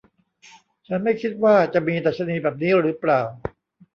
[0.87, 3.21] ฉันไม่คิดว่าจะมีดัชนีแบบนี้หรือเปล่า?